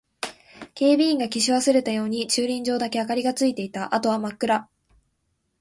[0.73, 3.93] 警備員が消し忘れたように駐輪場だけ明かりがついていた。
[3.93, 4.67] あとは真っ暗。